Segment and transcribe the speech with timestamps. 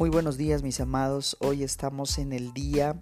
[0.00, 2.98] Muy buenos días mis amados, hoy estamos en el día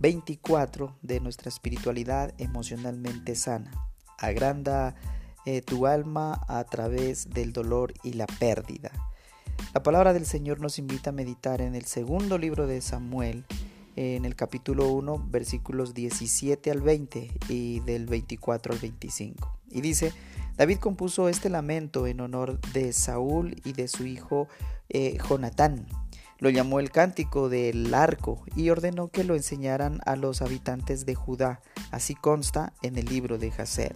[0.00, 3.70] 24 de nuestra espiritualidad emocionalmente sana.
[4.18, 4.96] Agranda
[5.46, 8.90] eh, tu alma a través del dolor y la pérdida.
[9.72, 13.44] La palabra del Señor nos invita a meditar en el segundo libro de Samuel,
[13.94, 19.60] en el capítulo 1, versículos 17 al 20 y del 24 al 25.
[19.70, 20.12] Y dice,
[20.56, 24.48] David compuso este lamento en honor de Saúl y de su hijo
[24.88, 25.86] eh, Jonatán
[26.42, 31.14] lo llamó el cántico del arco y ordenó que lo enseñaran a los habitantes de
[31.14, 31.60] Judá.
[31.92, 33.94] Así consta en el libro de Jacer.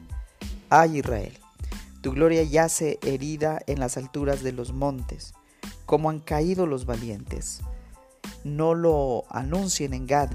[0.71, 1.37] Ay Israel,
[2.03, 5.35] tu gloria yace herida en las alturas de los montes,
[5.87, 7.63] como han caído los valientes.
[8.45, 10.31] No lo anuncien en Gad,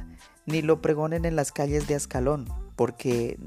[0.45, 3.39] ni lo pregonen en las calles de Ascalón, porque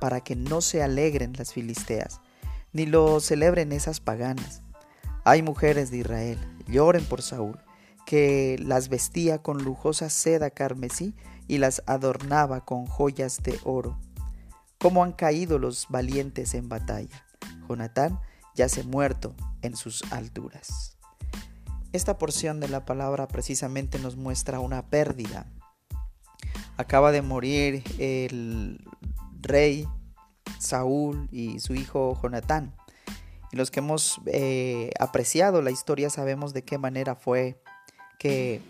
[0.00, 2.22] para que no se alegren las filisteas,
[2.72, 4.62] ni lo celebren esas paganas.
[5.24, 7.58] Hay mujeres de Israel, lloren por Saúl,
[8.06, 11.14] que las vestía con lujosa seda carmesí
[11.48, 13.98] y las adornaba con joyas de oro.
[14.78, 17.26] ¿Cómo han caído los valientes en batalla?
[17.68, 18.20] Jonatán
[18.54, 20.96] yace muerto en sus alturas.
[21.92, 25.46] Esta porción de la palabra precisamente nos muestra una pérdida.
[26.76, 28.84] Acaba de morir el
[29.40, 29.88] rey
[30.58, 32.74] Saúl y su hijo Jonatán.
[33.50, 37.60] Y los que hemos eh, apreciado la historia sabemos de qué manera fue
[38.18, 38.62] que,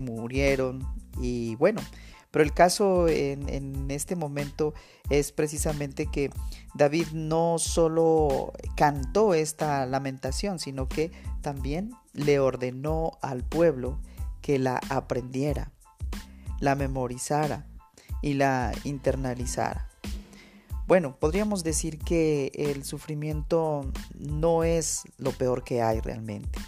[0.00, 0.84] murieron
[1.20, 1.80] y bueno,
[2.32, 4.74] pero el caso en, en, este momento
[5.08, 6.30] es precisamente que
[6.74, 14.00] David no solo cantó esta lamentación, sino que también le ordenó al pueblo
[14.42, 15.70] que la aprendiera,
[16.58, 17.66] la memorizara
[18.20, 19.88] y la internalizara.
[20.86, 26.58] Bueno, podríamos decir que el sufrimiento no es lo peor que hay realmente.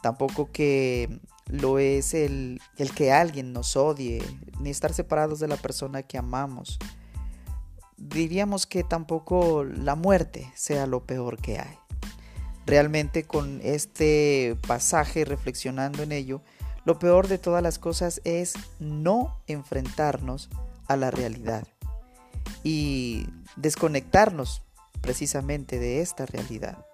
[0.00, 4.22] Tampoco que lo es el, el que alguien nos odie,
[4.60, 6.78] ni estar separados de la persona que amamos.
[7.96, 11.78] Diríamos que tampoco la muerte sea lo peor que hay.
[12.66, 16.42] Realmente con este pasaje, reflexionando en ello,
[16.84, 20.50] lo peor de todas las cosas es no enfrentarnos
[20.88, 21.66] a la realidad
[22.62, 24.62] y desconectarnos
[25.00, 26.84] precisamente de esta realidad.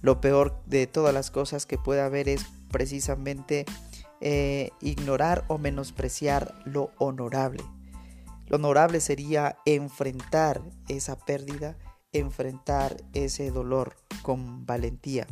[0.00, 3.66] Lo peor de todas las cosas que puede haber es precisamente
[4.20, 7.62] eh, ignorar o menospreciar lo honorable.
[8.48, 11.78] Lo honorable sería enfrentar esa pérdida,
[12.12, 15.28] enfrentar ese dolor con valentía.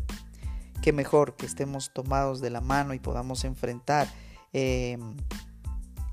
[0.82, 4.06] Qué mejor que estemos tomados de la mano y podamos enfrentar
[4.52, 4.96] eh,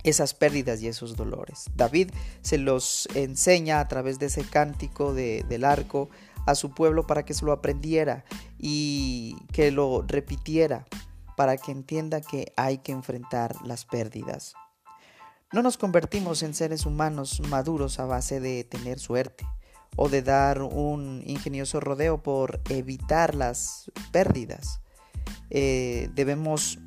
[0.03, 1.65] esas pérdidas y esos dolores.
[1.75, 2.09] David
[2.41, 6.09] se los enseña a través de ese cántico del arco
[6.47, 8.25] a su pueblo para que se lo aprendiera
[8.57, 10.87] y que lo repitiera
[11.39, 14.55] para que entienda que hay que enfrentar las pérdidas.
[15.53, 19.47] No nos convertimos en seres humanos maduros a base de tener suerte
[19.95, 24.81] o de dar un ingenioso rodeo por evitar las pérdidas.
[25.49, 26.77] Eh, debemos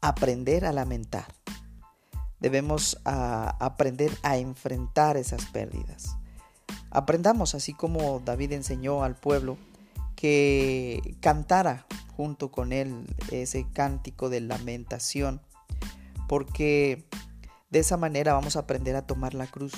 [0.00, 1.26] aprender a lamentar.
[2.40, 6.16] Debemos aprender a enfrentar esas pérdidas.
[6.90, 9.58] Aprendamos, así como David enseñó al pueblo,
[10.18, 11.86] que cantara
[12.16, 15.40] junto con él ese cántico de lamentación,
[16.26, 17.06] porque
[17.70, 19.74] de esa manera vamos a aprender a tomar la cruz,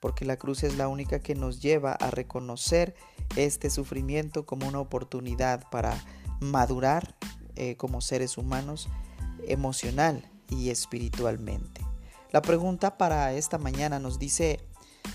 [0.00, 2.94] porque la cruz es la única que nos lleva a reconocer
[3.36, 6.02] este sufrimiento como una oportunidad para
[6.40, 7.14] madurar
[7.54, 8.88] eh, como seres humanos
[9.46, 11.82] emocional y espiritualmente.
[12.32, 14.66] La pregunta para esta mañana nos dice,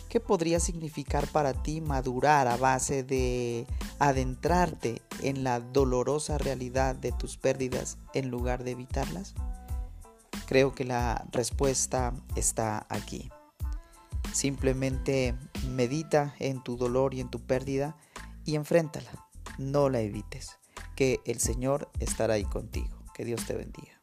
[0.10, 3.68] ¿Qué podría significar para ti madurar a base de
[4.00, 9.36] adentrarte en la dolorosa realidad de tus pérdidas en lugar de evitarlas?
[10.48, 13.30] Creo que la respuesta está aquí.
[14.34, 15.36] Simplemente
[15.70, 17.96] medita en tu dolor y en tu pérdida
[18.46, 19.28] y enfréntala.
[19.60, 20.58] No la evites,
[20.96, 23.04] que el Señor estará ahí contigo.
[23.14, 23.99] Que Dios te bendiga.